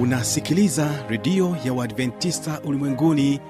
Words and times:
unasikiliza 0.00 0.90
redio 1.08 1.56
ya 1.64 1.72
uadventista 1.72 2.60
ulimwenguni 2.64 3.40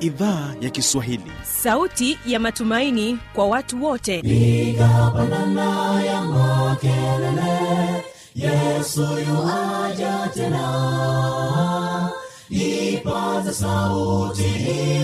idhaa 0.00 0.54
ya 0.60 0.70
kiswahili. 0.70 1.32
Sauti 1.42 2.18
ya 2.26 2.40
matumaini 2.40 3.18
kwa 3.34 3.46
watu 3.46 3.84
wote. 3.84 4.18
Igapanana 4.18 6.02
ya 6.04 6.20
makelele 6.20 8.04
yesu 8.34 9.00
yuaja 9.02 10.30
tena. 10.34 12.10
Ipata 12.50 13.52
sauti 13.52 14.44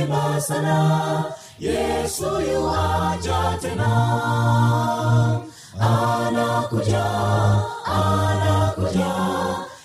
imba 0.01 0.41
sana 0.41 1.25
yesu 1.61 2.25
yuaja 2.25 3.59
tena. 3.63 3.91
Anakuja 5.81 7.05
anakuja 7.85 9.40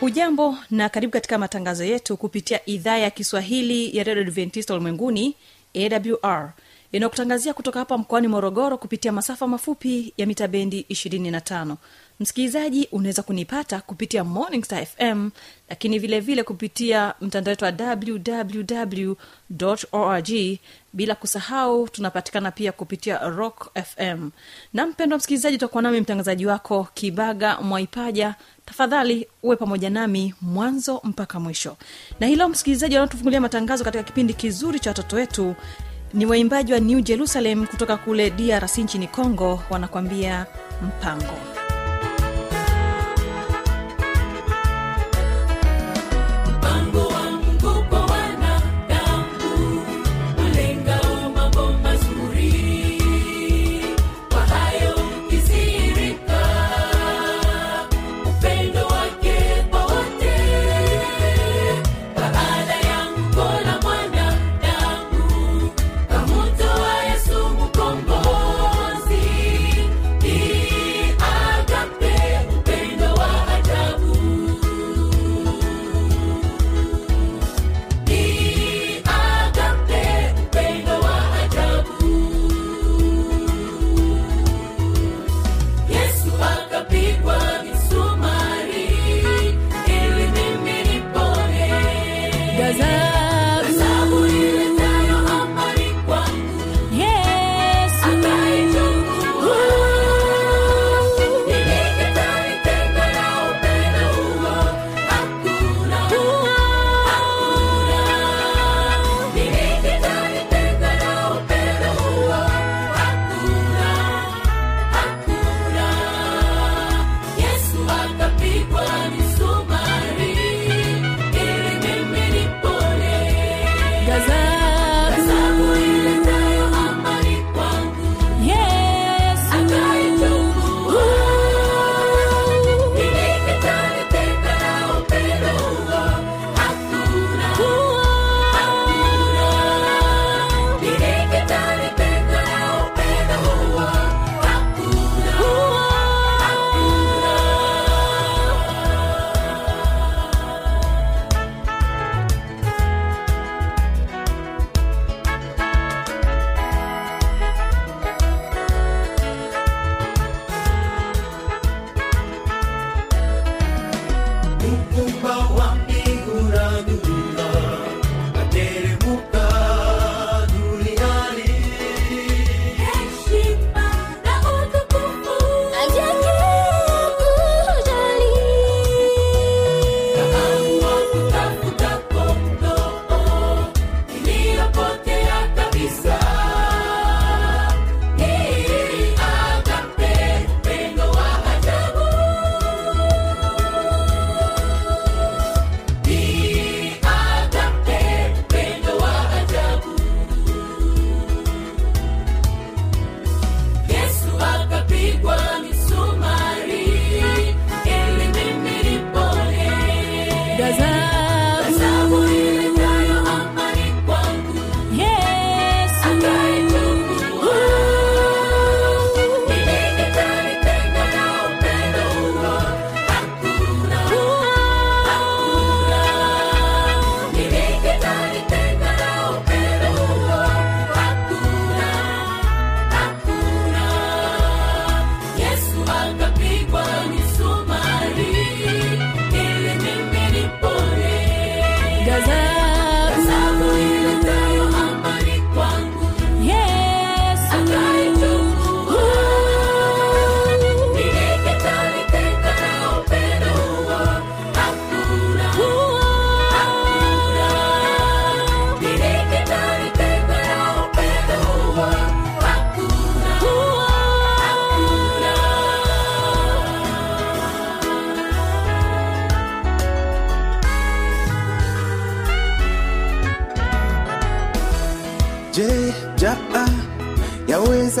hujambo 0.00 0.56
na 0.70 0.88
karibu 0.88 1.12
katika 1.12 1.38
matangazo 1.38 1.84
yetu 1.84 2.16
kupitia 2.16 2.66
idhaa 2.66 2.98
ya 2.98 3.10
kiswahili 3.10 3.96
ya 3.96 4.04
redio 4.04 4.22
adventista 4.22 4.74
ulimwenguni 4.74 5.34
awr 5.74 6.52
inayokutangazia 6.92 7.54
kutoka 7.54 7.78
hapa 7.78 7.98
mkoani 7.98 8.28
morogoro 8.28 8.78
kupitia 8.78 9.12
masafa 9.12 9.46
mafupi 9.46 10.12
ya 10.16 10.26
mita 10.26 10.48
bendi 10.48 10.86
25 10.90 11.74
msikilizaji 12.20 12.88
unaweza 12.92 13.22
kunipata 13.22 13.80
kupitia 13.80 14.24
morning 14.24 14.64
star 14.64 14.86
fm 14.86 15.30
lakini 15.68 15.98
vile 15.98 16.20
vile 16.20 16.42
kupitia 16.42 17.14
mtandao 17.20 17.52
wetu 17.52 17.64
wa 17.64 17.72
www 17.96 19.14
org 19.92 20.30
bila 20.92 21.14
kusahau 21.14 21.88
tunapatikana 21.88 22.50
pia 22.50 22.72
kupitia 22.72 23.18
rock 23.18 23.70
fm 23.84 24.30
na 24.72 24.86
mpendwa 24.86 25.18
msikilizaji 25.18 25.56
utakuwa 25.56 25.82
nami 25.82 26.00
mtangazaji 26.00 26.46
wako 26.46 26.88
kibaga 26.94 27.60
mwaipaja. 27.60 28.34
Tafadhali 28.66 29.26
uwe 29.42 29.56
pamoja 29.56 29.90
nami 29.90 30.34
mwanzo 30.40 31.00
mpaka 31.04 31.40
mwisho. 31.40 31.76
Na 32.20 32.26
hilo 32.26 32.48
msikilizaji 32.48 32.94
wanaotufungulia 32.94 33.40
matangazo 33.40 33.84
katika 33.84 34.04
kipindi 34.04 34.34
kizuri 34.34 34.80
cha 34.80 34.90
watoto 34.90 35.16
wetu 35.16 35.54
ni 36.14 36.26
waimbaji 36.26 36.72
wa 36.72 36.80
new 36.80 37.00
jerusalem 37.00 37.66
kutoka 37.66 37.96
kule 37.96 38.30
drc 38.30 38.78
nchini 38.78 39.08
congo 39.08 39.62
wanakwambia 39.70 40.46
mpango 40.82 41.24
mpango 41.24 41.59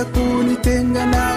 sakuni 0.00 0.56
tengana. 0.64 1.29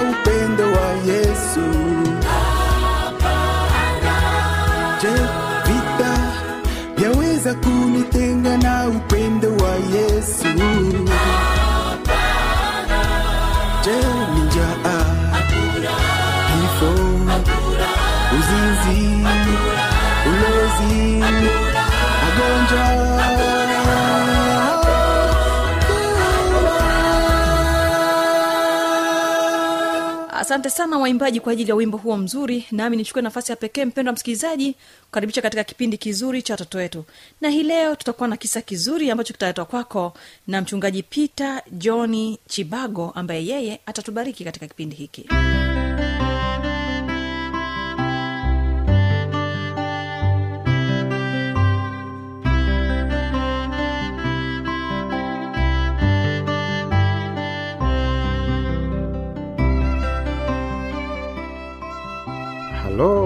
Asante 30.54 30.70
sana 30.70 30.98
waimbaji 30.98 31.40
kwa 31.40 31.52
ajili 31.54 31.70
ya 31.70 31.76
wimbo 31.76 31.98
huo 31.98 32.18
mzuri. 32.18 32.66
Nami 32.72 32.98
nichukue 32.98 33.22
nafasi 33.22 33.52
ya 33.52 33.56
pekee 33.56 33.86
mpendo 33.86 34.12
msikilizaji 34.14 34.76
kukaribisha 35.06 35.42
katika 35.42 35.64
kipindi 35.64 35.98
kizuri 35.98 36.42
cha 36.42 36.54
watoto 36.54 36.78
wetu. 36.78 37.06
Na 37.42 37.50
hii 37.50 37.64
leo 37.64 37.96
tutakuwa 37.96 38.28
na 38.28 38.38
kisa 38.38 38.62
kizuri 38.62 39.12
ambacho 39.12 39.34
kitaletwa 39.34 39.66
kwako 39.66 40.14
na 40.48 40.62
mchungaji 40.62 41.04
peter 41.04 41.62
johni 41.72 42.40
chibago 42.48 43.12
ambaye 43.16 43.46
yeye 43.46 43.80
atatubariki 43.86 44.44
katika 44.44 44.68
kipindi 44.68 44.96
hiki. 44.96 45.26
halo 45.30 45.73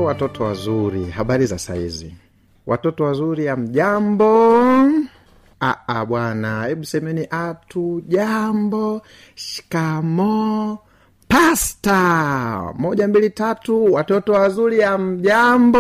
watoto 0.07 0.43
wazuri 0.43 1.05
habari 1.05 1.45
za 1.45 1.59
saizi 1.59 2.15
watoto 2.67 3.03
wazuri 3.03 3.49
amjambo? 3.49 4.53
Aa 5.61 6.05
bwana 6.05 6.65
hebu 6.65 6.85
semeni 6.85 7.27
atu 7.31 8.01
jambo. 8.07 9.01
Shikamo 9.35 10.79
pasta. 11.27 12.73
Moja 12.77 13.07
mbili 13.07 13.29
tatu. 13.29 13.93
Watoto 13.93 14.31
wazuri 14.33 14.83
amjambo? 14.83 15.79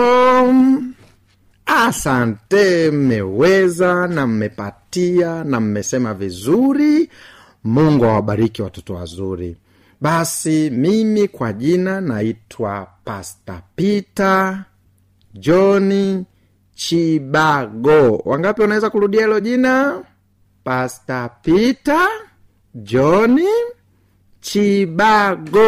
Asante 1.65 2.91
mmeweza 2.91 4.07
na 4.07 4.27
mmepatia 4.27 5.43
na 5.43 5.59
mmesema 5.59 6.13
vizuri. 6.13 7.09
Mungu 7.63 8.05
awabariki 8.05 8.61
watoto 8.61 8.93
wazuri 8.93 9.57
basi 10.01 10.69
mimi 10.69 11.27
kwa 11.27 11.53
jina 11.53 12.01
naitwa 12.01 12.87
pasta 13.05 13.61
peter 13.75 14.63
johni 15.33 16.25
chibago. 16.75 18.21
Wangapi 18.25 18.61
wanaweza 18.61 18.89
kurudia 18.89 19.21
hilo 19.21 19.39
jina? 19.39 20.03
Pasta 20.63 21.29
peter 21.41 22.07
johni 22.75 23.47
chibago. 24.41 25.59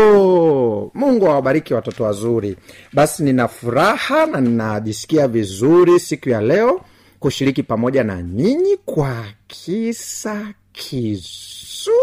Mungu 0.94 1.28
awabariki 1.28 1.74
watoto 1.74 2.04
wazuri. 2.04 2.58
Basi 2.94 3.24
nina 3.24 3.48
furaha 3.48 4.26
na 4.26 4.42
ninajisikia 4.42 5.28
vizuri 5.28 6.00
siku 6.00 6.30
ya 6.30 6.42
leo 6.42 6.82
kushiriki 7.20 7.64
pamoja 7.64 8.04
na 8.04 8.22
nyinyi 8.22 8.78
kwa 8.86 9.24
kisa 9.48 10.54
kizuri 10.72 11.96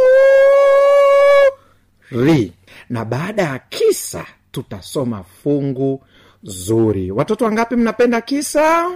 na 2.91 3.05
baada 3.05 3.43
ya 3.43 3.59
kisa 3.59 4.27
tutasoma 4.53 5.23
fungu 5.43 6.05
zuri. 6.43 7.11
Watoto 7.11 7.45
wangapi 7.45 7.77
mnapenda 7.77 8.21
kisa? 8.21 8.91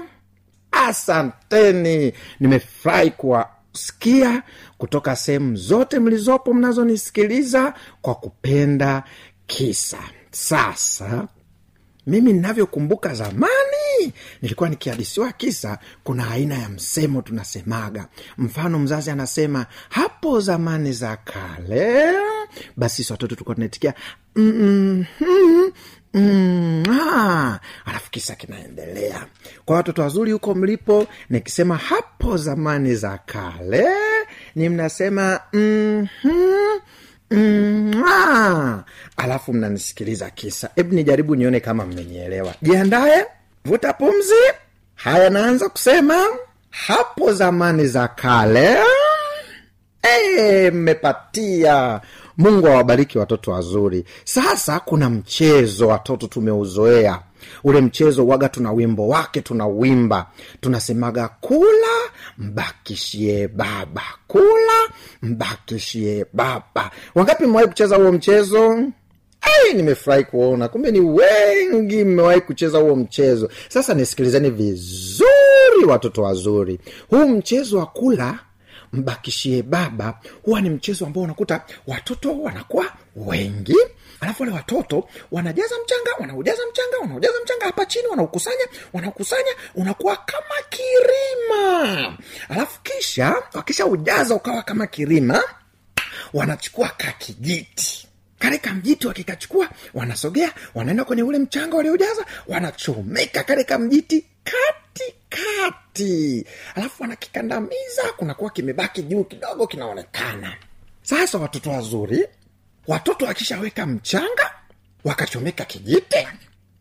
Asanteni. 0.72 2.12
Nimefurahi 2.40 3.10
kuwasikia 3.10 4.42
kutoka 4.78 5.16
sehemu 5.16 5.56
zote 5.56 5.98
mlizopo 5.98 6.54
mnazonisikiliza 6.54 7.74
kwa 8.02 8.14
kupenda 8.14 9.02
kisa. 9.46 9.98
Sasa 10.30 11.28
mimi 12.06 12.32
ninavyokumbuka 12.32 13.14
zamani 13.14 14.12
nilikuwa 14.42 14.68
nikihadisiwa 14.68 15.32
kisa 15.32 15.78
kuna 16.04 16.30
aina 16.30 16.54
ya 16.58 16.68
msemo 16.68 17.22
tunasemaga. 17.22 18.06
Mfano 18.38 18.78
mzazi 18.78 19.10
anasema 19.10 19.66
hapo 19.88 20.40
zamani 20.40 20.92
za 20.92 21.16
kale 21.16 22.12
basi 22.76 22.96
sisi 22.96 23.12
watoto 23.12 23.34
tulikuwa 23.34 23.54
tunaitikia 23.54 23.94
mm, 24.36 25.04
mm, 26.14 26.82
ah. 26.90 27.58
alafu 27.84 28.10
kisa 28.10 28.34
kinaendelea 28.34 29.26
kwa 29.64 29.76
watoto 29.76 30.02
wazuri 30.02 30.32
huko 30.32 30.54
mlipo 30.54 31.06
nikisema 31.30 31.76
hapo 31.76 32.36
zamani 32.36 32.94
za 32.94 33.18
kale 33.26 33.86
ni 34.54 34.68
mnasema 34.68 35.40
mm-hmm, 35.52 36.80
Mm, 37.32 38.04
ah. 38.08 38.82
alafu 39.16 39.52
mnanisikiliza 39.52 40.30
kisa 40.30 40.70
hebu 40.76 40.94
nijaribu 40.94 41.36
nione 41.36 41.60
kama 41.60 41.86
mmenielewa 41.86 42.54
jiandaye 42.62 43.26
vuta 43.64 43.92
pumzi 43.92 44.34
haya 44.94 45.30
naanza 45.30 45.68
kusema 45.68 46.26
hapo 46.70 47.32
zamani 47.32 47.86
za 47.86 48.08
kale 48.08 48.76
Eh, 50.02 50.72
mmepatia 50.74 52.00
mungu 52.40 52.66
awabariki 52.68 53.18
watoto 53.18 53.50
wazuri. 53.50 54.04
Sasa 54.24 54.80
kuna 54.80 55.10
mchezo 55.10 55.88
watoto 55.88 56.26
tumeuzoea. 56.26 57.22
Ule 57.64 57.80
mchezo 57.80 58.26
waga 58.26 58.48
tuna 58.48 58.72
wimbo 58.72 59.08
wake 59.08 59.40
tunauimba 59.40 60.26
tunasemaga 60.60 61.28
kula 61.28 61.88
mbakishie 62.38 63.48
baba 63.48 64.02
kula 64.26 64.88
mbakishie 65.22 66.26
baba. 66.32 66.90
Wangapi 67.14 67.46
mmewahi 67.46 67.68
kucheza 67.68 67.96
huo 67.96 68.12
mchezo? 68.12 68.82
Ai, 69.40 69.74
nimefurahi 69.74 70.24
kuona. 70.24 70.68
Kumbe 70.68 70.90
ni 70.90 71.00
wengi 71.00 72.04
mmewahi 72.04 72.40
kucheza 72.40 72.78
huo 72.78 72.96
mchezo. 72.96 73.50
Sasa 73.68 73.94
nisikilizeni 73.94 74.50
vizuri 74.50 75.84
watoto 75.88 76.22
wazuri. 76.22 76.78
Huu 77.10 77.28
mchezo 77.28 77.78
wa 77.78 77.86
kula 77.86 78.38
mbakishie 78.92 79.62
baba. 79.62 80.18
Huwa 80.42 80.60
ni 80.60 80.70
mchezo 80.70 81.06
ambao 81.06 81.22
unakuta 81.24 81.64
watoto 81.86 82.40
wanakuwa 82.42 82.92
wengi 83.16 83.76
alafu 84.20 84.42
wale 84.42 84.54
watoto 84.54 85.08
wanajaza 85.32 85.74
mchanga 85.84 86.10
wanaujaza 86.20 86.62
mchanga 86.70 86.98
wanaujaza 87.00 87.34
mchanga 87.44 87.64
hapa 87.64 87.86
chini 87.86 88.06
wanaukusanya 88.06 88.64
wanaukusanya 88.92 89.50
unakuwa 89.74 90.16
kama 90.16 90.54
kirima. 90.70 92.18
Alafu 92.48 92.80
kisha 92.82 93.42
wakisha 93.54 93.86
ujaza 93.86 94.34
ukawa 94.34 94.62
kama 94.62 94.86
kirima 94.86 95.42
wanachukua 96.32 96.88
kakijiti. 96.88 98.06
Kale 98.38 98.58
kamjiti 98.58 99.06
wakikachukua 99.06 99.68
wanasogea 99.94 100.52
wanaenda 100.74 101.04
kwenye 101.04 101.22
ule 101.22 101.38
mchanga 101.38 101.76
waliojaza 101.76 102.26
wanachomeka 102.48 103.42
kale 103.42 103.64
kamjiti 103.64 104.26
kati 104.44 105.14
kati. 105.30 106.46
Alafu 106.74 107.02
wanakikandamiza 107.02 108.02
kunakuwa 108.16 108.50
kimebaki 108.50 109.02
juu 109.02 109.24
kidogo 109.24 109.66
kinaonekana. 109.66 110.56
Sasa 111.02 111.38
watoto 111.38 111.70
wazuri 111.70 112.26
watoto 112.86 113.24
wakishaweka 113.26 113.86
mchanga 113.86 114.54
wakachomeka 115.04 115.64
kijiti 115.64 116.28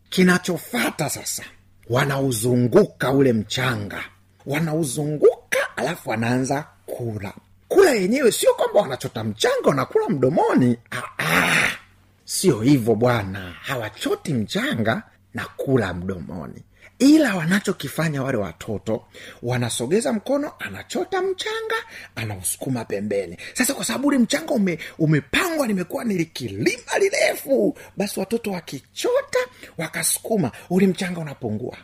kinachofata 0.08 1.10
sasa 1.10 1.44
wanauzunguka 1.88 3.12
ule 3.12 3.32
mchanga. 3.32 4.04
Wanauzunguka 4.46 5.76
alafu 5.76 6.10
wanaanza 6.10 6.66
kula. 6.86 7.32
Kula 7.68 7.90
yenyewe 7.90 8.32
sio 8.32 8.54
kwamba 8.54 8.80
wanachota 8.80 9.24
mchanga 9.24 9.68
wanakula 9.68 10.08
mdomoni. 10.08 10.76
Ah, 10.90 11.02
ah. 11.18 11.70
sio 12.24 12.60
hivyo 12.60 12.94
bwana. 12.94 13.54
Hawachoti 13.62 14.34
mchanga 14.34 15.02
na 15.34 15.44
kula 15.56 15.94
mdomoni 15.94 16.62
ila 16.98 17.34
wanachokifanya 17.34 18.22
wale 18.22 18.38
watoto 18.38 19.04
wanasogeza 19.42 20.12
mkono 20.12 20.52
anachota 20.58 21.22
mchanga 21.22 21.74
anausukuma 22.16 22.84
pembeni. 22.84 23.36
Sasa 23.54 23.74
kwa 23.74 23.84
sababu 23.84 24.08
ule 24.08 24.18
mchanga 24.18 24.52
ume, 24.54 24.78
umepangwa 24.98 25.66
limekuwa 25.66 26.04
nilikilima 26.04 26.98
lirefu 27.00 27.78
basi 27.96 28.20
watoto 28.20 28.50
wakichota 28.50 29.38
wakasukuma 29.78 30.52
ule 30.70 30.86
mchanga 30.86 31.20
unapungua 31.20 31.76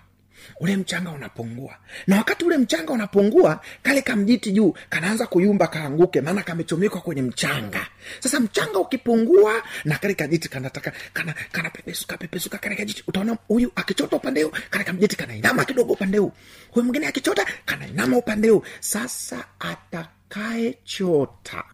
ule 0.60 0.76
mchanga 0.76 1.10
unapungua. 1.10 1.76
Na 2.06 2.16
wakati 2.16 2.44
ule 2.44 2.58
mchanga 2.58 2.92
unapungua 2.92 3.60
kale 3.82 4.02
kamjiti 4.02 4.50
juu 4.52 4.74
kanaanza 4.88 5.26
kuyumba 5.26 5.66
kaanguke 5.66 6.20
maana 6.20 6.42
kamechomekwa 6.42 7.00
kwenye 7.00 7.22
mchanga. 7.22 7.86
Sasa 8.20 8.40
mchanga 8.40 8.78
ukipungua 8.78 9.62
na 9.84 9.98
kale 9.98 10.14
kajiti 10.14 10.48
kanataka 10.48 10.92
kana 11.12 11.34
kanapepesuka 11.52 12.16
pepesuka 12.16 12.58
kale 12.58 12.76
kajiti 12.76 13.04
utaona 13.06 13.38
huyu 13.48 13.72
akichota 13.74 14.16
upande 14.16 14.42
huu 14.42 14.52
kale 14.70 14.84
kamjiti 14.84 15.16
kanainama 15.16 15.64
kidogo 15.64 15.92
upande 15.92 16.18
huu. 16.18 16.32
Huyu 16.70 16.84
mwingine 16.84 17.06
akichota 17.06 17.46
kanainama 17.64 18.16
upande 18.16 18.48
huu. 18.48 18.62
Sasa 18.80 19.44
atakayechota 19.60 21.64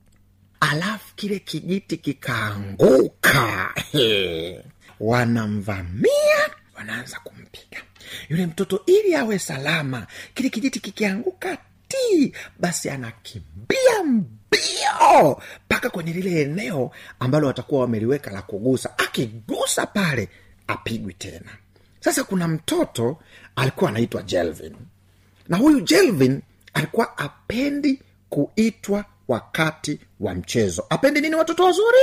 alafu 0.61 1.15
kile 1.15 1.39
kijiti 1.39 1.97
kikaanguka 1.97 3.75
wanamvamia 5.01 6.51
wanaanza 6.77 7.19
kumpiga 7.25 7.83
yule 8.29 8.47
mtoto 8.47 8.83
ili 8.87 9.15
awe 9.15 9.39
salama. 9.39 10.07
Kile 10.35 10.49
kijiti 10.51 10.81
kikianguka 10.81 11.59
ti 11.89 12.35
basi 12.59 12.91
anakimbia 12.91 14.05
mbio 14.05 15.43
mpaka 15.67 15.91
kwenye 15.91 16.13
lile 16.13 16.43
eneo 16.43 16.91
ambalo 17.21 17.47
watakuwa 17.47 17.81
wameliweka 17.81 18.31
la 18.31 18.43
kugusa. 18.43 18.99
Akigusa 18.99 19.87
pale 19.87 20.29
apigwi 20.67 21.15
tena. 21.15 21.51
Sasa 22.01 22.25
kuna 22.25 22.49
mtoto 22.49 23.19
alikuwa 23.57 23.91
anaitwa 23.91 24.23
jelvin. 24.23 24.77
Na 25.49 25.57
huyu 25.57 25.81
jelvin 25.81 26.41
alikuwa 26.75 27.19
apendi 27.19 28.03
kuitwa 28.29 29.05
wakati 29.29 29.99
wa 30.21 30.35
mchezo. 30.35 30.85
Apendi 30.91 31.21
nini 31.21 31.35
watoto 31.35 31.65
wazuri? 31.65 31.99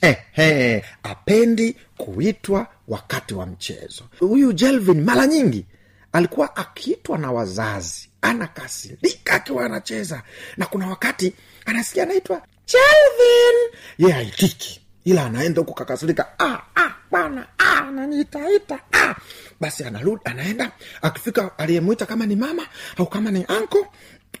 Eh, 0.00 0.16
eh, 0.36 0.84
apendi 1.02 1.76
kuitwa 1.96 2.66
wakati 2.88 3.34
wa 3.34 3.46
mchezo. 3.46 4.04
Huyu 4.18 4.52
jelvin 4.52 5.04
mara 5.04 5.26
nyingi 5.26 5.66
alikuwa 6.12 6.56
akiitwa 6.56 7.18
na 7.18 7.32
wazazi 7.32 8.08
anakasirika 8.22 9.32
akiwa 9.34 9.64
anacheza. 9.66 10.22
Na 10.56 10.66
kuna 10.66 10.86
wakati 10.88 11.34
anasikia 11.66 12.02
anaitwa 12.02 12.42
jelvin. 12.66 13.78
Ye 13.98 14.06
yeah, 14.08 14.18
aitiki 14.18 14.80
ila 15.04 15.24
anaenda 15.24 15.60
huku 15.60 15.74
kakasirika 15.74 16.38
ah, 16.38 16.58
ah, 16.76 16.90
bana 17.10 17.46
ah, 17.58 17.90
naniitaita 17.90 18.78
ah. 18.92 19.14
basi 19.60 19.84
anarudi 19.84 20.22
anaenda. 20.24 20.72
Akifika 21.02 21.58
aliyemwita 21.58 22.06
kama 22.06 22.26
ni 22.26 22.36
mama 22.36 22.66
au 22.96 23.06
kama 23.06 23.30
ni 23.30 23.44
anko 23.48 23.86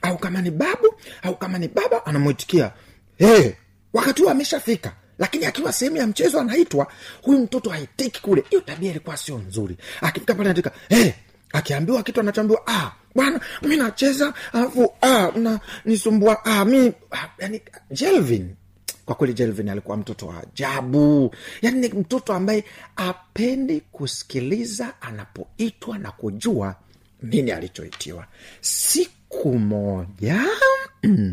au 0.02 0.18
kama 0.18 0.42
ni 0.42 0.50
babu 0.50 0.94
au 1.22 1.36
kama 1.36 1.58
ni 1.58 1.68
baba 1.68 2.06
anamwitikia 2.06 2.72
hey, 3.18 3.50
wakati 3.92 4.22
huo 4.22 4.30
ameshafika 4.30 4.92
lakini 5.22 5.46
akiwa 5.46 5.72
sehemu 5.72 5.96
ya 5.96 6.06
mchezo 6.06 6.40
anaitwa 6.40 6.86
huyu 7.22 7.38
mtoto 7.38 7.70
haitiki 7.70 8.22
kule. 8.22 8.44
Hiyo 8.50 8.60
tabia 8.62 8.90
ilikuwa 8.90 9.16
sio 9.16 9.38
nzuri. 9.38 9.76
Akifika 10.00 10.34
pale 10.34 10.48
anatika 10.50 10.72
hey, 10.88 11.10
akiambiwa 11.52 12.02
kitu 12.02 12.20
anachoambiwa 12.20 12.62
ah, 12.66 12.92
bwana 13.14 13.40
mi 13.62 13.76
nacheza 13.76 14.34
alafu 14.52 14.92
ah, 15.00 15.30
na 15.36 15.60
nisumbua 15.84 16.44
ah, 16.44 16.64
mi 16.64 16.92
ah, 17.10 17.28
yani 17.38 17.62
jelvin. 17.90 18.54
Kwa 19.04 19.14
kweli 19.14 19.34
jelvin 19.34 19.68
alikuwa 19.68 19.96
mtoto 19.96 20.26
wa 20.26 20.42
ajabu. 20.42 21.34
Yaani 21.62 21.80
ni 21.80 21.88
mtoto 21.88 22.32
ambaye 22.32 22.64
apendi 22.96 23.80
kusikiliza 23.80 24.94
anapoitwa 25.00 25.98
na 25.98 26.10
kujua 26.10 26.76
nini 27.22 27.50
alichoitiwa. 27.52 28.26
Siku 28.60 29.58
moja 29.58 30.42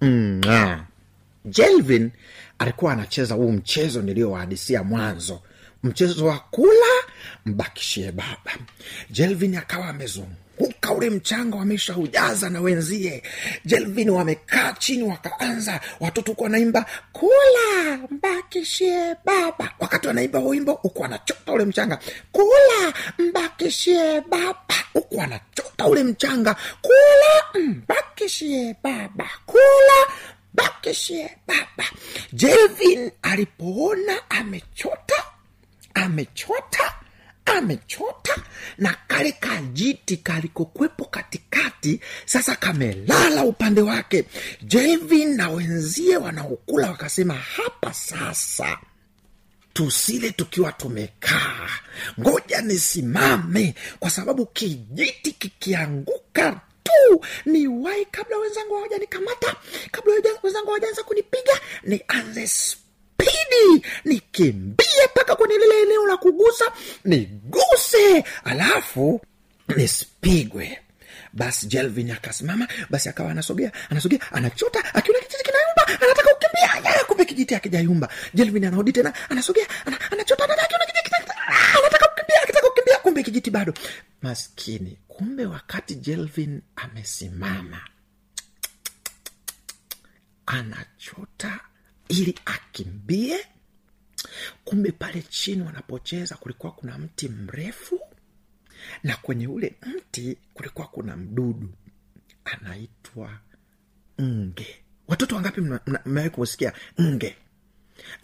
mm, 0.00 0.40
ah. 0.48 0.84
Jelvin 1.48 2.10
alikuwa 2.58 2.92
anacheza 2.92 3.34
huu 3.34 3.52
mchezo 3.52 4.02
niliyowahadisia 4.02 4.82
mwanzo. 4.82 5.40
Mchezo 5.82 6.26
wa 6.26 6.38
kula 6.38 6.86
mbakishie 7.46 8.12
baba. 8.12 8.52
Jelvin 9.10 9.56
akawa 9.56 9.88
amezunguka 9.88 10.92
ule 10.96 11.10
mchanga 11.10 11.56
wameshaujaza 11.56 12.50
na 12.50 12.60
wenzie. 12.60 13.22
Jelvin 13.64 14.10
wamekaa 14.10 14.72
chini 14.72 15.02
wakaanza 15.02 15.80
watoto 16.00 16.30
huku 16.32 16.42
wanaimba 16.44 16.86
kula 17.12 17.98
mbakishie 18.10 19.14
baba. 19.24 19.72
Wakati 19.78 20.06
wanaimba 20.08 20.38
wimbo 20.38 20.72
huku 20.72 21.02
wanachota 21.02 21.52
ule 21.52 21.64
mchanga 21.64 21.98
kula 22.32 22.92
mbakishie 23.18 24.20
baba. 24.20 24.74
Huku 24.92 25.16
wanachota 25.18 25.86
ule 25.86 26.04
mchanga 26.04 26.56
kula 26.82 27.62
mbakishie 27.64 28.76
baba. 28.82 29.28
Kula 29.46 30.06
bakishie 30.58 31.30
baba. 31.46 31.84
Jelvin 32.32 33.10
alipoona 33.22 34.30
amechota 34.30 35.14
amechota 35.94 36.94
amechota 37.44 38.34
na 38.78 38.96
kale 39.06 39.32
kajiti 39.32 40.16
kalikokwepo 40.16 41.04
katikati 41.04 42.00
sasa 42.24 42.56
kamelala 42.56 43.44
upande 43.44 43.80
wake. 43.82 44.24
Jelvin 44.62 45.36
na 45.36 45.50
wenzie 45.50 46.16
wanaokula 46.16 46.90
wakasema 46.90 47.34
hapa 47.34 47.94
sasa 47.94 48.78
tusile 49.72 50.30
tukiwa 50.30 50.72
tumekaa. 50.72 51.68
Ngoja 52.20 52.60
nisimame 52.62 53.74
kwa 53.98 54.10
sababu 54.10 54.46
kijiti 54.46 55.32
kikianguka 55.32 56.60
tu. 56.88 57.24
Ni 57.46 57.66
wai 57.68 58.04
kabla 58.04 58.36
wenzangu 58.38 58.74
hawajanikamata 58.74 59.56
kabla 59.90 60.14
wenzangu- 60.14 60.66
hawajaanza 60.66 61.02
kunipiga 61.02 61.52
nianze 61.82 62.46
spidi 62.46 63.86
nikimbie 64.04 65.04
mpaka 65.12 65.36
kwenye 65.36 65.58
lile 65.58 65.82
eneo 65.82 66.06
la 66.06 66.16
kugusa 66.16 66.64
niguse 67.04 68.24
alafu 68.44 69.20
nisipigwe 69.76 70.78
basi 71.32 71.66
jelvin 71.66 72.10
akasimama 72.10 72.68
basi 72.90 73.08
akawa 73.08 73.30
anasogea 73.30 73.72
anasogea 73.90 74.18
anachota 74.32 74.94
akiona 74.94 75.20
kijiti 75.20 75.44
kinayumba 75.44 75.86
anataka 76.06 76.34
kukimbia. 76.34 77.04
Kumbe 77.06 77.24
kijiti 77.24 77.54
akijayumba 77.54 78.08
jelvin 78.34 78.64
anarudi 78.64 78.92
tena 78.92 79.12
anasogea 79.28 79.66
ana, 79.86 79.98
anachota 80.10 80.44
ah, 80.44 80.48
anataka 81.78 82.08
kukimbia 82.08 82.42
akitaka 82.42 82.68
kukimbia 82.68 82.98
kumbe 82.98 83.22
kijiti 83.22 83.50
bado. 83.50 83.74
Maskini 84.22 84.98
kumbe 85.18 85.46
wakati 85.46 85.94
jelvin 85.94 86.62
amesimama 86.76 87.80
anachota 90.46 91.60
ili 92.08 92.38
akimbie. 92.44 93.46
Kumbe 94.64 94.92
pale 94.92 95.22
chini 95.22 95.62
wanapocheza 95.62 96.36
kulikuwa 96.36 96.72
kuna 96.72 96.98
mti 96.98 97.28
mrefu 97.28 98.00
na 99.02 99.16
kwenye 99.16 99.46
ule 99.48 99.76
mti 99.86 100.38
kulikuwa 100.54 100.86
kuna 100.86 101.16
mdudu 101.16 101.68
anaitwa 102.44 103.38
nge. 104.22 104.84
Watoto 105.08 105.34
wangapi 105.34 105.60
mmewai 105.60 106.30
kusikia 106.30 106.72
nge? 107.00 107.36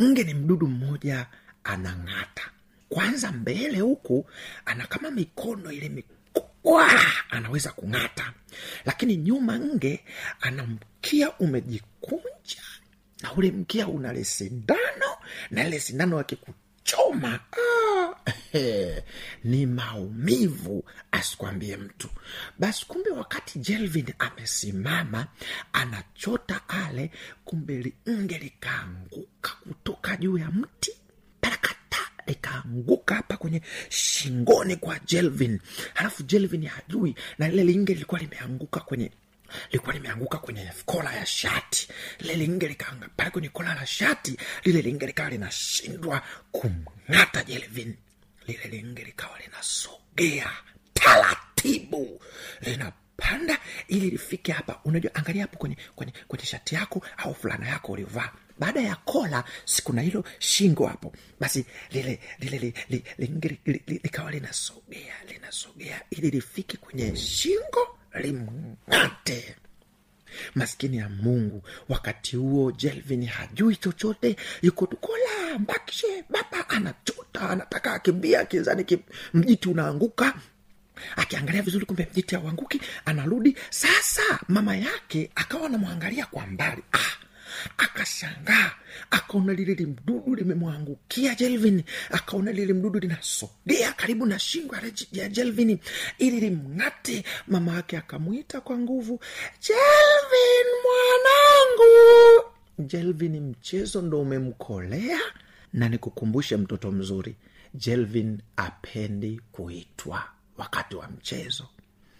Nge 0.03 0.25
ni 0.25 0.35
mdudu 0.35 0.67
mmoja 0.67 1.27
anang'ata. 1.65 2.51
Kwanza 2.89 3.33
mbele 3.33 3.81
huku 3.81 4.31
ana 4.65 4.87
kama 4.87 5.11
mikono 5.11 5.73
ile 5.73 5.89
anaweza 7.31 7.73
kung'ata. 7.73 8.33
Lakini 8.85 9.17
nyuma 9.17 9.59
nge 9.59 10.05
ana 10.41 10.67
mkia 10.67 11.33
umejikunja 11.39 12.63
na 13.23 13.33
ule 13.33 13.51
mkia 13.51 13.89
una 13.89 14.13
le 14.13 14.25
sindano 14.25 15.17
na 15.51 15.67
ile 15.67 15.81
sindano 15.81 16.19
akikuchoma 16.19 17.41
ah, 17.53 18.15
ni 19.45 19.67
maumivu 19.67 20.85
asikwambie 21.13 21.77
mtu. 21.77 22.09
Basi 22.59 22.87
kumbe 22.87 23.11
wakati 23.11 23.59
jelvin 23.59 24.15
amesimama 24.19 25.27
anachota 25.73 26.61
ale 26.69 27.11
kumbe 27.45 27.93
linge 28.07 28.39
likaanguka 28.39 29.51
kutoka 29.69 30.17
juu 30.17 30.39
ya 30.39 30.51
mti. 30.51 30.93
Parakata 31.41 31.99
likaanguka 32.27 33.15
hapa 33.15 33.37
kwenye 33.37 33.63
shingoni 34.29 34.77
kwa 34.77 34.99
jelvin. 35.07 35.61
Halafu 35.95 36.23
jelvin 36.23 36.67
hajui 36.67 37.15
na 37.39 37.49
lile 37.49 37.65
linge 37.65 37.93
lilikuwa 37.95 38.21
limeanguka 38.21 38.81
kwenye 38.81 39.11
lilikuwa 39.71 39.95
limeanguka 39.95 40.39
kwenye 40.39 40.71
kola 40.87 41.13
ya 41.15 41.27
shati. 41.27 41.89
Lile 42.21 42.35
linge 42.35 42.69
likaanga 42.69 43.09
pale 43.17 43.31
kwenye 43.31 43.49
kola 43.49 43.75
la 43.75 43.87
shati 43.87 44.37
lile 44.65 44.83
linge 44.83 45.07
likawa 45.07 45.31
linashindwa 45.31 46.23
kumng'ata 46.53 47.45
jelvin. 47.45 47.95
Lile 48.47 48.67
linge 48.69 49.05
likawa 49.05 49.39
linasogea 49.39 50.51
taratibu 50.95 52.21
linapanda 53.19 53.59
ili 53.89 54.11
lifike 54.11 54.53
hapa. 54.53 54.81
Unajua 54.85 55.15
angalia 55.15 55.43
hapo 55.43 55.57
kwenye, 55.59 55.77
kwenye, 55.97 56.13
kwenye 56.29 56.45
shati 56.45 56.75
yako 56.75 57.03
au 57.17 57.35
fulana 57.35 57.69
yako 57.69 57.93
uliovaa. 57.93 58.31
Baada 58.59 58.81
ya 58.81 58.97
kola 58.97 59.45
sikuna 59.65 60.03
hilo 60.03 60.25
shingo 60.39 60.87
hapo. 60.87 61.13
Basi 61.41 61.65
lile 61.91 62.21
lile 62.39 62.75
likawa 63.87 64.31
linasogea 64.31 65.15
linasogea 65.29 66.03
ili 66.11 66.31
lifike 66.31 66.77
kwenye 66.77 67.17
shingo 67.17 67.99
limng'ate. 68.15 69.57
Maskini 70.55 70.97
ya 70.97 71.09
mungu 71.09 71.63
wakati 71.89 72.37
huo 72.37 72.73
jelvin 72.73 73.27
hajui 73.27 73.77
chochote. 73.77 74.37
Yuko 74.63 74.87
tukola 74.87 75.59
mbakishe 75.59 76.25
baba 76.31 76.69
anachota 76.69 77.41
anataka 77.51 77.93
akimbia 77.95 78.41
akizani 78.41 78.99
mjiti 79.35 79.69
unaanguka 79.69 80.35
akiangalia 81.17 81.63
vizuri 81.63 81.87
kumbe 81.87 82.09
mjiti 82.13 82.37
auanguki 82.37 82.81
anarudi. 83.05 83.57
Sasa 83.71 84.23
mama 84.49 84.77
yake 84.77 85.31
akawa 85.35 85.67
anamwangalia 85.67 86.27
kwa 86.27 86.47
mbali. 86.47 86.83
Ah, 86.93 87.17
akashangaa 87.79 88.71
akaona 89.11 89.53
lile 89.53 89.75
limdudu 89.75 90.35
limemwangukia 90.35 91.35
jelvin. 91.35 91.83
Akaona 92.11 92.53
lile 92.53 92.73
mdudu 92.73 92.99
linasogea 92.99 93.93
karibu 93.93 94.27
na 94.27 94.39
shingo 94.39 94.77
ya 95.13 95.29
jelvin. 95.29 95.79
Ili 96.19 96.41
limng'ate. 96.41 97.25
Mama 97.47 97.73
yake 97.75 97.97
akamwita 97.99 98.61
kwa 98.61 98.79
nguvu 98.79 99.21
jelvin 99.61 100.67
mwanangu! 100.85 102.45
Jelvin 102.79 103.41
mchezo 103.41 104.03
ndo 104.03 104.21
umemkolea 104.21 105.19
na 105.73 105.89
nikukumbushe 105.89 106.57
mtoto 106.57 106.91
mzuri. 106.93 107.37
Jelvin 107.75 108.41
apendi 108.57 109.41
kuitwa 109.53 110.25
wakati 110.59 110.97
wa 110.97 111.09
mchezo 111.09 111.65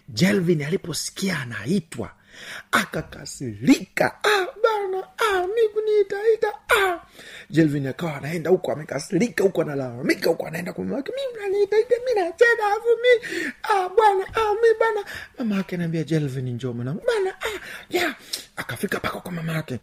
jelvin 0.09 0.61
aliposikia 0.63 1.39
anaitwa 1.39 2.11
akakasirika 2.71 4.19
ah, 4.23 4.45
bana 4.63 5.07
ah, 5.17 5.47
mikuniitaita 5.47 6.47
ah. 6.77 6.99
jelvin 7.49 7.87
akawa 7.87 8.15
anaenda 8.15 8.49
huko 8.49 8.71
amekasirika 8.71 9.43
huko 9.43 9.61
analalamika 9.61 10.29
huko 10.29 10.47
anaenda 10.47 10.73
kumamake 10.73 11.11
mama 11.11 11.11
mi 11.11 11.41
naniitaita 11.41 11.95
mi 12.05 12.21
nacheza 12.21 12.67
afu 12.71 12.87
mi 12.87 13.25
ah, 13.63 13.89
bwana 13.89 14.25
ah, 14.35 14.53
mi 14.53 14.69
bana 14.79 15.05
mama 15.37 15.59
ake 15.59 15.75
anaambia 15.75 16.03
jelvin 16.03 16.49
njoo 16.55 16.73
bana 17.07 17.35
ah, 17.41 17.59
yeah. 17.89 18.15
akafika 18.55 18.99
paka 18.99 19.19
kwa 19.19 19.31
mama 19.31 19.53
yake 19.53 19.79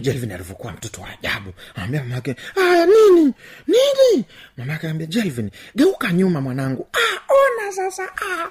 jelvin 0.00 0.32
alivyokuwa 0.32 0.72
mtoto 0.72 1.00
wa 1.02 1.08
ajabu. 1.10 1.52
Anambia 1.74 2.02
mama 2.02 2.14
yake 2.14 2.36
aya 2.56 2.86
nini? 2.86 3.34
Nini? 3.66 4.24
Mama 4.56 4.72
yake 4.72 4.86
anambia 4.86 5.06
jelvin 5.06 5.50
geuka 5.76 6.12
nyuma 6.12 6.40
mwanangu. 6.40 6.88
Ah, 6.92 7.32
ona 7.34 7.72
sasa 7.72 8.02
ah, 8.16 8.50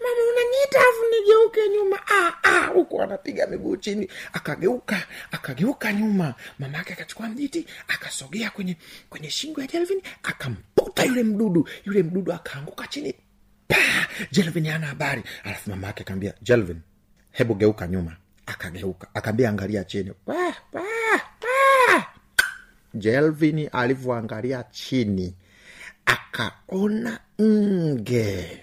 mama 0.00 0.22
unaniita 0.32 0.78
afu 0.78 1.02
nigeuke 1.12 1.60
nyuma. 1.68 1.98
Ah, 2.06 2.32
ah, 2.42 3.02
anapiga 3.02 3.46
miguu 3.46 3.76
chini. 3.76 4.08
Akageuka 4.32 5.06
akageuka 5.30 5.92
nyuma. 5.92 6.34
Mama 6.58 6.78
yake 6.78 6.92
akachukua 6.92 7.28
mjiti 7.28 7.66
akasogea 7.88 8.50
kwenye 8.50 8.76
kwenye 9.10 9.30
shingo 9.30 9.60
ya 9.60 9.66
jelvin 9.66 10.02
akamputa 10.22 11.04
yule 11.04 11.22
mdudu. 11.22 11.68
Yule 11.84 12.02
mdudu 12.02 12.32
akaanguka 12.32 12.86
chini. 12.86 13.14
Pa 13.68 13.76
jelvin 14.30 14.66
ana 14.66 14.86
habari. 14.86 15.22
Alafu 15.44 15.70
mama 15.70 15.86
yake 15.86 16.02
akaambia 16.02 16.34
jelvin 16.42 16.80
hebu 17.30 17.54
geuka 17.54 17.86
nyuma 17.86 18.16
akageuka 18.52 19.08
akaambia 19.14 19.48
angalia 19.48 19.84
chini 19.84 20.12
Wah, 20.26 20.54
wah, 20.72 20.82
wah. 21.42 22.04
jelvin 22.94 23.68
alivyoangalia 23.72 24.62
chini 24.70 25.34
akaona 26.06 27.18
nge 27.42 28.58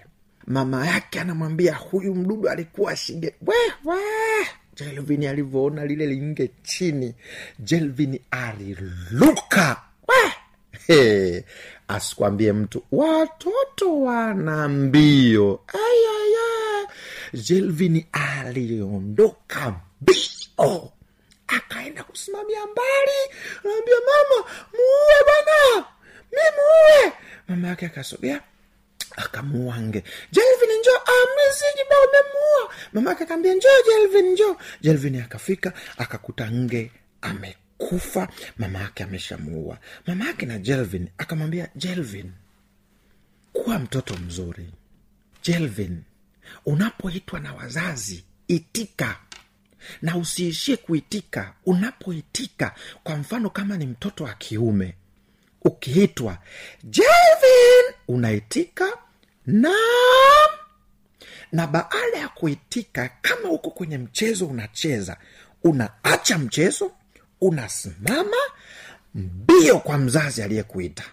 mama 0.47 0.87
yake 0.87 1.19
anamwambia 1.19 1.75
huyu 1.75 2.15
mdudu 2.15 2.49
alikuwa 2.49 2.95
shige 2.95 3.35
Wah, 3.47 3.55
wah. 3.85 4.47
jelvin 4.75 5.25
alivyoona 5.27 5.85
lile 5.85 6.05
linge 6.07 6.51
chini 6.63 7.15
jelvin 7.59 8.19
aliluka 8.31 9.81
Wah. 10.07 10.33
He, 10.87 11.45
asikwambie 11.87 12.53
mtu 12.53 12.83
watoto 12.91 14.01
wana 14.01 14.67
mbio 14.69 15.59
ayaya 15.67 16.49
jelvin 17.33 18.05
aliondoka 18.11 19.75
mbio 20.01 20.91
akaenda 21.47 22.03
kusimamia 22.03 22.65
mbali. 22.65 23.19
Naambia 23.63 23.95
mama 23.95 24.49
muue 24.73 25.19
bana 25.27 25.85
mi 26.31 26.37
muue. 26.57 27.13
Mama 27.47 27.67
yake 27.67 27.85
akasogea 27.85 28.41
akamuua 29.15 29.79
nge 29.81 30.03
jelvin 30.31 30.79
njo 30.79 30.91
amisijiba 30.97 31.95
umemuua 32.07 32.73
mama 32.93 33.09
yake 33.09 33.23
akaambia 33.23 33.53
njo 33.53 33.67
jelvin 33.87 34.31
njo. 34.31 34.57
jelvin 34.81 35.21
akafika 35.21 35.73
akakuta 35.97 36.51
nge 36.51 36.91
amekufa. 37.21 38.27
Mama 38.57 38.79
yake 38.79 39.03
ameshamuua. 39.03 39.77
Mama 40.07 40.25
yake 40.25 40.45
na 40.45 40.57
jelvin 40.59 41.09
akamwambia 41.17 41.69
jelvin 41.75 42.31
kuwa 43.53 43.79
mtoto 43.79 44.13
mzuri. 44.17 44.69
Jelvin 45.43 46.03
unapoitwa 46.65 47.39
na 47.39 47.53
wazazi 47.53 48.23
itika. 48.47 49.15
Na 50.01 50.17
usiishie 50.17 50.77
kuitika 50.77 51.53
unapoitika 51.65 52.75
kwa 53.03 53.15
mfano 53.15 53.49
kama 53.49 53.77
ni 53.77 53.85
mtoto 53.85 54.23
wa 54.23 54.33
kiume 54.33 54.95
ukiitwa 55.61 56.37
jevin 56.83 57.93
unaitika 58.07 58.97
na 59.45 59.73
na 61.51 61.67
baada 61.67 62.17
ya 62.17 62.27
kuitika 62.29 63.09
kama 63.21 63.49
uko 63.49 63.69
kwenye 63.69 63.97
mchezo 63.97 64.47
unacheza 64.47 65.17
unaacha 65.63 66.37
mchezo 66.37 66.91
unasimama 67.41 68.37
mbio 69.15 69.79
kwa 69.79 69.97
mzazi 69.97 70.41
aliyekuita 70.43 71.03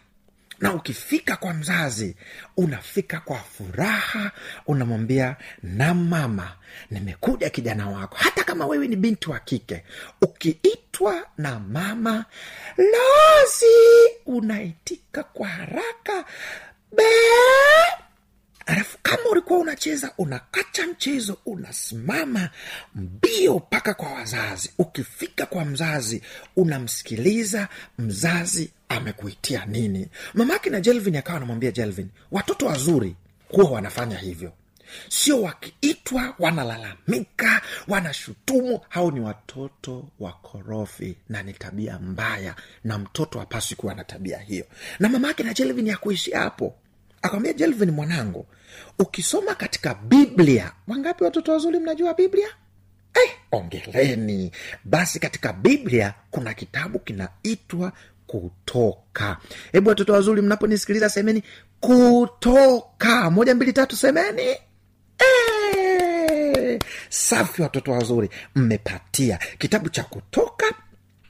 na 0.61 0.75
ukifika 0.75 1.37
kwa 1.37 1.55
mzazi 1.55 2.17
unafika 2.57 3.21
kwa 3.21 3.39
furaha 3.39 4.31
unamwambia 4.67 5.37
na 5.63 5.95
mama 5.95 6.53
nimekuja 6.91 7.51
kijana 7.51 7.89
wako. 7.91 8.17
Hata 8.21 8.45
kama 8.45 8.67
wewe 8.67 8.89
ni 8.89 8.97
binti 8.97 9.31
wa 9.31 9.39
kike 9.39 9.85
ukiitwa 10.23 11.27
na 11.39 11.61
mama 11.61 12.25
lozi 12.79 13.77
unaitika 14.27 15.23
kwa 15.23 15.49
haraka. 15.49 16.25
Be 16.97 17.03
alafu 18.67 18.99
kama 19.03 19.23
ulikuwa 19.31 19.59
unacheza 19.59 20.13
unaacha 20.19 20.87
mchezo 20.93 21.39
unasimama 21.47 22.51
mbio 22.95 23.55
mpaka 23.57 23.95
kwa 23.95 24.13
wazazi. 24.13 24.71
Ukifika 24.79 25.47
kwa 25.47 25.65
mzazi 25.65 26.23
unamsikiliza 26.57 27.69
mzazi 27.99 28.71
amekuitia 28.89 29.65
nini. 29.67 30.09
Mamake 30.35 30.71
na 30.71 30.81
jelvin 30.81 31.17
akawa 31.17 31.37
anamwambia 31.37 31.71
jelvin 31.71 32.09
watoto 32.31 32.67
wazuri 32.67 33.17
huwa 33.49 33.71
wanafanya 33.71 34.19
hivyo. 34.19 34.53
Sio 35.09 35.43
wakiitwa 35.43 36.35
wanalalamika 36.39 37.63
wanashutumu. 37.89 38.81
Hao 38.89 39.11
ni 39.11 39.21
watoto 39.21 40.09
wakorofi 40.21 41.17
na 41.29 41.43
ni 41.43 41.53
tabia 41.53 41.99
mbaya 41.99 42.55
na 42.85 42.99
mtoto 42.99 43.39
hapaswi 43.39 43.77
kuwa 43.77 43.95
na 43.95 44.05
tabia 44.05 44.39
hiyo. 44.39 44.65
Na 44.99 45.09
mama 45.09 45.29
yake 45.29 45.43
na 45.43 45.55
jelvin 45.55 45.87
ya 45.87 45.99
hapo. 46.41 46.75
Akamwambia 47.23 47.53
jelvin 47.53 47.91
mwanangu 47.91 48.47
ukisoma 48.99 49.55
katika 49.55 49.95
biblia 49.95 50.73
wangapi 50.89 51.25
watoto 51.25 51.53
wazuri 51.53 51.79
mnajua 51.79 52.15
biblia? 52.15 52.49
Eh, 53.15 53.31
ongeleni. 53.53 54.53
Basi 54.85 55.21
katika 55.21 55.53
biblia 55.53 56.15
kuna 56.31 56.55
kitabu 56.55 56.99
kinaitwa 56.99 57.93
kutoka. 58.27 59.37
Hebu 59.73 59.89
watoto 59.89 60.13
wazuri 60.13 60.43
mnaponisikiliza 60.43 61.09
semeni 61.09 61.43
kutoka. 61.81 63.31
Moja 63.31 63.55
mbili 63.55 63.73
tatu 63.73 63.97
semeni. 63.97 64.43
Eee! 65.21 66.79
safi 67.09 67.63
watoto 67.63 67.93
wazuri 67.93 68.31
mmepatia 68.55 69.39
kitabu 69.59 69.89
cha 69.89 70.05
kutoka 70.05 70.67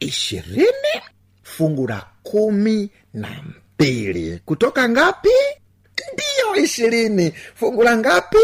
ishirini 0.01 1.03
fungu 1.43 1.87
la 1.89 2.07
kumi 2.23 2.91
na 3.15 3.29
mbili. 3.79 4.41
Kutoka 4.45 4.89
ngapi 4.89 5.29
ishirini. 6.57 7.33
Fungu 7.55 7.83
la 7.83 7.97
ngapi? 7.97 8.39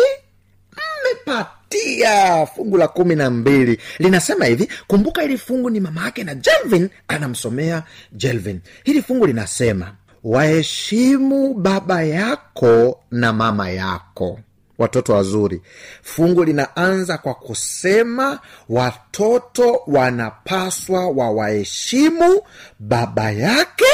Mmepatia. 1.27 2.47
Fungu 2.47 2.77
la 2.77 2.89
kumi 2.89 3.15
na 3.17 3.31
mbili. 3.31 3.79
Linasema 3.99 4.45
hivi 4.45 4.69
kumbuka 4.87 5.23
hili 5.23 5.39
fungu 5.39 5.71
ni 5.71 5.81
mama 5.81 6.05
yake 6.05 6.25
na 6.25 6.35
jelvin 6.35 6.89
anamsomea 7.09 7.83
jelvin. 8.13 8.61
Hili 8.85 9.03
fungu 9.03 9.27
linasema 9.27 9.95
waheshimu 10.25 11.55
baba 11.55 12.03
yako 12.03 13.01
na 13.11 13.33
mama 13.33 13.71
yako. 13.71 14.41
Watoto 14.79 15.13
wazuri 15.13 15.63
fungu 16.03 16.45
linaanza 16.45 17.19
kwa 17.19 17.35
kusema 17.35 18.41
watoto 18.69 19.81
wanapaswa 19.87 21.09
wawaheshimu 21.09 22.41
baba 22.79 23.31
yake 23.31 23.85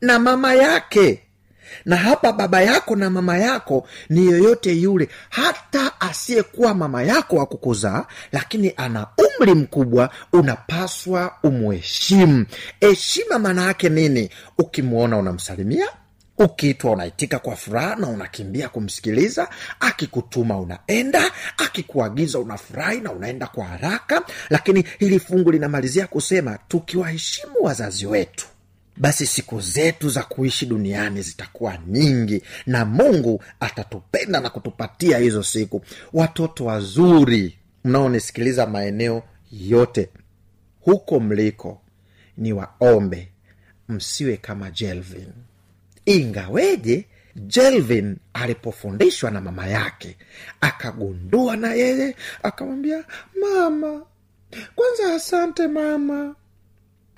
na 0.00 0.18
mama 0.18 0.54
yake 0.54 1.22
na 1.84 1.96
hapa 1.96 2.32
baba 2.32 2.60
yako 2.62 2.96
na 2.96 3.10
mama 3.10 3.38
yako 3.38 3.88
ni 4.08 4.26
yoyote 4.26 4.72
yule 4.72 5.08
hata 5.30 6.00
asiyekuwa 6.00 6.74
mama 6.74 7.02
yako 7.02 7.36
wa 7.36 7.46
kukuzaa 7.46 8.06
lakini 8.32 8.72
ana 8.76 9.06
umri 9.38 9.54
mkubwa 9.54 10.10
unapaswa 10.32 11.34
umuheshimu 11.42 12.46
heshima 12.80 13.38
maana 13.38 13.62
yake 13.66 13.88
nini? 13.88 14.30
Ukimwona 14.58 15.18
unamsalimia 15.18 15.88
ukiitwa 16.38 16.90
unaitika 16.92 17.38
kwa 17.38 17.56
furaha 17.56 17.96
na 17.96 18.06
unakimbia 18.08 18.68
kumsikiliza 18.68 19.48
akikutuma 19.80 20.60
unaenda 20.60 21.22
akikuagiza 21.58 22.38
unafurahi 22.38 23.00
na 23.00 23.12
unaenda 23.12 23.46
kwa 23.46 23.64
haraka. 23.64 24.22
Lakini 24.50 24.84
hili 24.98 25.20
fungu 25.20 25.50
linamalizia 25.50 26.06
kusema 26.06 26.58
tukiwaheshimu 26.68 27.54
wazazi 27.60 28.06
wetu 28.06 28.46
basi 28.96 29.26
siku 29.26 29.60
zetu 29.60 30.08
za 30.08 30.22
kuishi 30.22 30.66
duniani 30.66 31.22
zitakuwa 31.22 31.78
nyingi 31.86 32.42
na 32.66 32.84
mungu 32.84 33.42
atatupenda 33.60 34.40
na 34.40 34.50
kutupatia 34.50 35.18
hizo 35.18 35.42
siku. 35.42 35.82
Watoto 36.12 36.64
wazuri 36.64 37.58
mnaonisikiliza 37.84 38.66
maeneo 38.66 39.22
yote 39.52 40.08
huko 40.80 41.20
mliko 41.20 41.80
ni 42.36 42.52
waombe 42.52 43.28
msiwe 43.88 44.36
kama 44.36 44.70
jelvin. 44.70 45.32
Ingaweje 46.06 47.04
jelvin 47.36 48.16
alipofundishwa 48.34 49.30
na 49.30 49.40
mama 49.40 49.66
yake 49.66 50.16
akagundua 50.60 51.56
na 51.56 51.74
yeye 51.74 52.16
akamwambia 52.42 53.04
mama 53.40 54.02
kwanza 54.74 55.14
asante 55.14 55.68
mama 55.68 56.34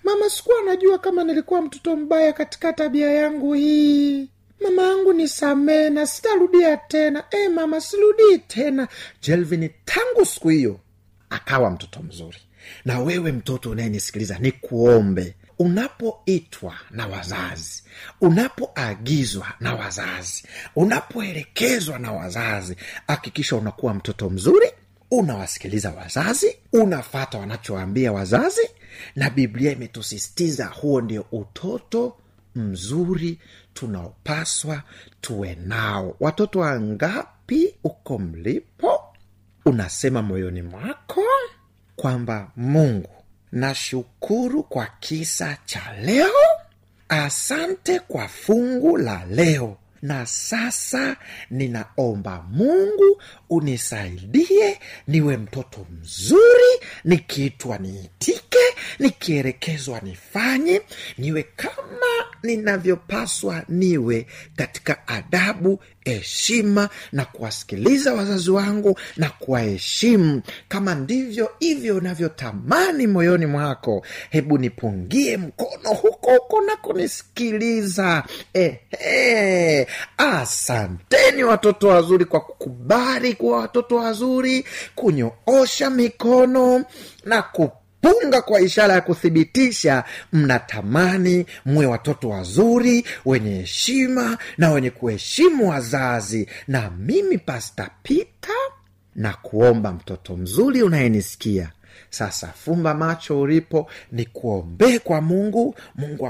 mama 0.05 0.31
sikuwa 0.31 0.63
najua 0.63 0.99
kama 0.99 1.25
nilikuwa 1.25 1.63
mtoto 1.63 1.97
mbaya 1.97 2.33
katika 2.33 2.73
tabia 2.73 3.11
yangu 3.13 3.53
hii. 3.55 4.29
Mama 4.61 4.83
yangu 4.83 5.13
nisamee 5.13 5.91
na 5.91 6.07
sitarudia 6.07 6.77
tena. 6.77 7.25
E, 7.31 7.49
mama 7.49 7.81
sirudii 7.81 8.39
tena. 8.39 8.89
Jelvin 9.23 9.71
tangu 9.85 10.25
siku 10.27 10.49
hiyo 10.49 10.81
akawa 11.31 11.71
mtoto 11.71 12.03
mzuri. 12.03 12.39
Na 12.85 13.01
wewe 13.01 13.33
mtoto 13.33 13.71
unayenisikiliza 13.71 14.39
ni 14.39 14.53
kuombe 14.53 15.35
unapoitwa 15.59 16.75
na 16.91 17.07
wazazi 17.07 17.83
unapoagizwa 18.21 19.47
na 19.61 19.75
wazazi 19.75 20.45
unapoelekezwa 20.77 21.99
na 21.99 22.13
wazazi 22.13 22.77
hakikisha 23.09 23.57
unakuwa 23.57 23.95
mtoto 23.95 24.31
mzuri 24.31 24.71
unawasikiliza 25.11 25.91
wazazi 25.91 26.57
unafata 26.73 27.39
wanachoambia 27.39 28.13
wazazi 28.13 28.69
na 29.17 29.31
biblia 29.31 29.73
imetusisitiza 29.73 30.67
huo 30.67 31.01
ndio 31.01 31.27
utoto 31.33 32.17
mzuri 32.55 33.39
tunaopaswa 33.75 34.83
tuwe 35.21 35.55
nao. 35.55 36.17
Watoto 36.21 36.59
wangapi 36.61 37.75
uko 37.85 38.19
mlipo? 38.19 39.01
Unasema 39.65 40.23
moyoni 40.23 40.63
mwako 40.63 41.23
kwamba 41.97 42.51
mungu 42.57 43.11
nashukuru 43.53 44.63
kwa 44.63 44.87
kisa 45.01 45.59
cha 45.65 45.93
leo 46.03 46.33
asante 47.09 47.99
kwa 48.01 48.29
fungu 48.29 48.97
la 48.97 49.25
leo 49.25 49.77
na 50.05 50.27
sasa 50.27 51.17
ninaomba 51.51 52.45
mungu 52.51 53.23
unisaidie 53.51 54.79
niwe 55.09 55.37
mtoto 55.37 55.87
mzuri 55.91 56.81
nikiitwa 57.05 57.79
niitike 57.79 58.59
nikielekezwa 58.99 60.01
nifanye 60.01 60.83
niwe 61.19 61.43
kama 61.57 62.27
ninavyopaswa 62.43 63.63
niwe 63.69 64.27
katika 64.57 65.09
adabu 65.09 65.81
heshima 66.05 66.89
na 67.13 67.25
kuwasikiliza 67.25 68.15
wazazi 68.15 68.51
wangu 68.51 68.99
na 69.17 69.31
kuwaheshimu. 69.31 70.43
Kama 70.69 70.95
ndivyo 70.95 71.51
hivyo 71.61 71.97
unavyotamani 71.97 73.07
moyoni 73.07 73.47
mwako 73.47 74.07
hebu 74.31 74.59
nipungie 74.59 75.37
mkono 75.37 75.89
huko 75.95 76.31
huko 76.35 76.61
na 76.61 76.77
kunisikiliza. 76.77 78.25
Ehe 78.55 79.87
asanteni 80.19 81.45
watoto 81.45 81.89
wazuri 81.89 82.25
kwa 82.25 82.41
kukubali 82.41 83.35
kuwa 83.35 83.59
watoto 83.59 83.97
wazuri 83.97 84.65
kunyoosha 84.95 85.91
mikono 85.91 86.85
na 87.25 87.43
kupunga 87.43 88.43
kwa 88.43 88.61
ishara 88.61 88.95
ya 88.95 89.01
kuthibitisha 89.01 90.05
mnatamani 90.33 91.47
mwe 91.65 91.87
watoto 91.87 92.29
wazuri 92.29 93.05
wenye 93.25 93.51
heshima 93.55 94.39
na 94.59 94.71
wenye 94.71 94.91
kuheshimu 94.91 95.69
wazazi. 95.71 96.49
Na 96.69 96.91
mimi 96.99 97.39
pasta 97.39 97.91
pita 98.03 98.53
na 99.15 99.33
kuomba 99.35 99.93
mtoto 99.93 100.37
mzuri 100.37 100.83
unayenisikia. 100.83 101.73
Sasa 102.11 102.47
fumba 102.65 102.95
macho 102.95 103.41
ulipo 103.41 103.91
ni 104.13 104.25
kuombee 104.27 104.99
kwa 104.99 105.21
mungu. 105.21 105.75
Mungu 105.95 106.27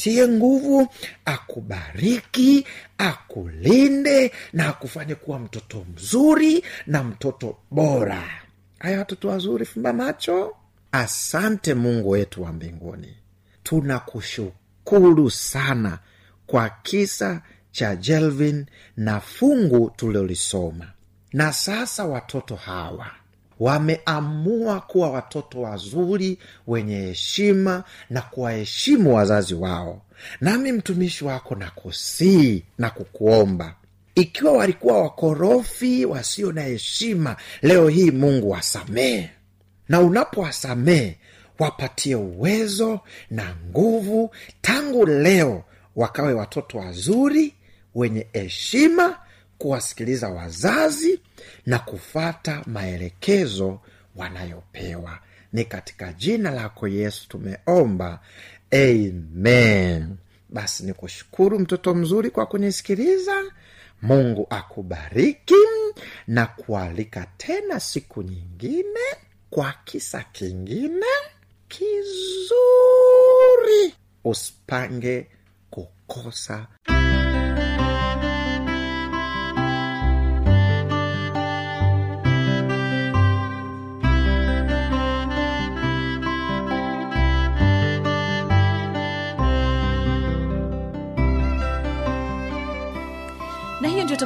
akutie 0.00 0.28
nguvu 0.28 0.88
akubariki 1.24 2.66
akulinde 2.98 4.32
na 4.52 4.68
akufanye 4.68 5.14
kuwa 5.14 5.38
mtoto 5.38 5.86
mzuri 5.94 6.64
na 6.86 7.02
mtoto 7.04 7.56
bora. 7.70 8.22
Haya 8.78 8.98
watoto 8.98 9.28
wazuri 9.28 9.64
fumba 9.66 9.92
macho. 9.92 10.56
Asante 10.92 11.74
mungu 11.74 12.10
wetu 12.10 12.42
wa 12.42 12.52
mbinguni. 12.52 13.16
Tunakushukuru 13.62 15.30
sana 15.30 15.98
kwa 16.46 16.70
kisa 16.70 17.42
cha 17.70 17.96
jelvin 17.96 18.66
na 18.96 19.20
fungu 19.20 19.90
tulilolisoma 19.96 20.92
na 21.32 21.52
sasa 21.52 22.04
watoto 22.04 22.56
hawa 22.56 23.10
wameamua 23.60 24.80
kuwa 24.80 25.10
watoto 25.10 25.60
wazuri 25.60 26.38
wenye 26.66 26.96
heshima 26.96 27.84
na 28.10 28.20
kuwaheshimu 28.22 29.14
wazazi 29.14 29.54
wao. 29.54 30.02
Nami 30.40 30.72
mtumishi 30.72 31.24
wako 31.24 31.54
na 31.54 31.70
kusii 31.70 32.62
na 32.78 32.90
kukuomba. 32.90 33.74
Ikiwa 34.14 34.52
walikuwa 34.52 35.02
wakorofi 35.02 36.04
wasio 36.04 36.52
na 36.52 36.62
heshima 36.62 37.36
leo 37.62 37.88
hii 37.88 38.10
mungu 38.10 38.50
wasamehe. 38.50 39.30
Na 39.88 40.00
unapowasamehe 40.00 41.18
wapatie 41.58 42.14
uwezo 42.14 43.00
na 43.30 43.54
nguvu 43.70 44.30
tangu 44.60 45.06
leo 45.06 45.64
wakawe 45.96 46.32
watoto 46.32 46.78
wazuri 46.78 47.54
wenye 47.94 48.26
heshima 48.32 49.18
kuwasikiliza 49.60 50.28
wazazi 50.28 51.20
na 51.66 51.78
kufata 51.78 52.62
maelekezo 52.66 53.80
wanayopewa. 54.16 55.18
Ni 55.52 55.64
katika 55.64 56.12
jina 56.12 56.50
lako 56.50 56.88
yesu 56.88 57.28
tumeomba. 57.28 58.20
Amen. 58.72 60.16
Basi 60.48 60.84
ni 60.84 60.92
kushukuru 60.92 61.58
mtoto 61.58 61.94
mzuri 61.94 62.30
kwa 62.30 62.46
kunisikiliza. 62.46 63.42
Mungu 64.02 64.46
akubariki 64.50 65.54
na 66.26 66.46
kualika 66.46 67.26
tena 67.36 67.80
siku 67.80 68.22
nyingine 68.22 69.00
kwa 69.50 69.74
kisa 69.84 70.24
kingine 70.32 71.06
kizuri. 71.68 72.04
Usipange 74.24 75.26
kukosa 75.70 76.66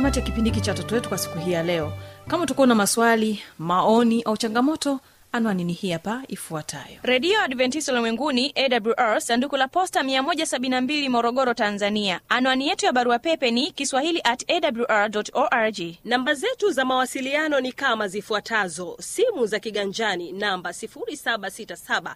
tamati 0.05 0.19
ya 0.19 0.25
kipindi 0.27 0.51
hiki 0.51 0.61
cha 0.63 0.71
watoto 0.73 0.95
wetu 0.95 1.09
kwa 1.09 1.19
siku 1.19 1.39
hii 1.39 1.53
ya 1.53 1.63
leo. 1.63 1.93
Kama 2.29 2.43
utakuwa 2.43 2.67
na 2.67 2.75
maswali 2.75 3.41
maoni 3.59 4.23
au 4.23 4.37
changamoto 4.37 5.01
anwani 5.35 5.65
ni 5.65 5.73
hii 5.73 5.91
hapa 5.91 6.23
ifuatayo. 6.29 6.99
Redio 7.03 7.41
adventist 7.41 7.89
ulimwenguni 7.89 8.55
awr 8.57 9.21
sanduku 9.21 9.57
la 9.57 9.69
posta 9.69 10.03
172 10.03 11.09
morogoro 11.09 11.55
tanzania. 11.55 12.21
Anwani 12.29 12.69
yetu 12.69 12.87
ya 12.87 12.93
barua 12.93 13.19
pepe 13.19 13.51
ni 13.51 13.71
kiswahili 13.71 14.21
at 14.25 14.51
awr 14.51 15.11
org. 15.33 15.79
Namba 16.05 16.35
zetu 16.35 16.71
za 16.71 16.85
mawasiliano 16.85 17.61
ni 17.61 17.73
kama 17.73 18.09
zifuatazo. 18.09 18.97
Simu 19.01 19.47
za 19.47 19.59
kiganjani 19.59 20.33
namba 20.33 20.71
767 20.71 22.15